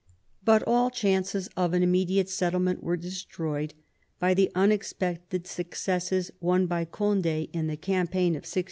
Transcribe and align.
But 0.43 0.63
all 0.65 0.89
chances 0.89 1.47
of 1.55 1.75
an 1.75 1.83
immediate 1.83 2.27
settlement 2.27 2.81
were 2.81 2.97
destroyed 2.97 3.75
by 4.17 4.33
the 4.33 4.51
unexpected 4.55 5.45
successes 5.45 6.31
won 6.39 6.65
by 6.65 6.85
Cond^ 6.85 7.51
in 7.53 7.67
the 7.67 7.77
campaign 7.77 8.31
of 8.31 8.41
1656. 8.49 8.57